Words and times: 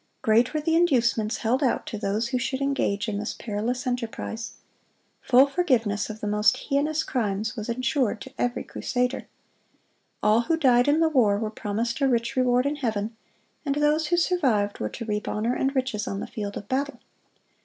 Great 0.23 0.51
were 0.51 0.59
the 0.59 0.75
inducements 0.75 1.37
held 1.37 1.61
out 1.61 1.85
to 1.85 1.95
those 1.95 2.29
who 2.29 2.39
should 2.39 2.59
engage 2.59 3.07
in 3.07 3.19
this 3.19 3.35
perilous 3.37 3.85
enterprise. 3.85 4.53
Full 5.21 5.45
forgiveness 5.45 6.09
of 6.09 6.21
the 6.21 6.27
most 6.27 6.57
heinous 6.57 7.03
crimes 7.03 7.55
was 7.55 7.69
insured 7.69 8.19
to 8.21 8.33
every 8.35 8.63
crusader. 8.63 9.27
All 10.23 10.41
who 10.41 10.57
died 10.57 10.87
in 10.87 11.01
the 11.01 11.09
war 11.09 11.37
were 11.37 11.51
promised 11.51 12.01
a 12.01 12.07
rich 12.07 12.35
reward 12.35 12.65
in 12.65 12.77
heaven, 12.77 13.15
and 13.63 13.75
those 13.75 14.07
who 14.07 14.17
survived 14.17 14.79
were 14.79 14.89
to 14.89 15.05
reap 15.05 15.27
honor 15.27 15.53
and 15.53 15.75
riches 15.75 16.07
on 16.07 16.19
the 16.19 16.25
field 16.25 16.57
of 16.57 16.67
battle. 16.67 16.99